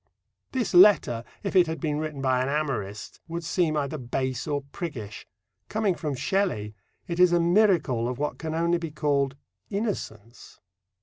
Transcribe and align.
This 0.51 0.73
letter, 0.73 1.23
if 1.43 1.55
it 1.55 1.67
had 1.67 1.79
been 1.79 1.99
written 1.99 2.23
by 2.23 2.41
an 2.41 2.49
amorist, 2.49 3.19
would 3.27 3.43
seem 3.43 3.77
either 3.77 3.99
base 3.99 4.47
or 4.47 4.63
priggish. 4.71 5.27
Coming 5.69 5.93
from 5.93 6.15
Shelley, 6.15 6.73
it 7.07 7.19
is 7.19 7.31
a 7.31 7.39
miracle 7.39 8.09
of 8.09 8.17
what 8.17 8.39
can 8.39 8.55
only 8.55 8.79
be 8.79 8.89
called 8.89 9.35
innocence. 9.69 10.59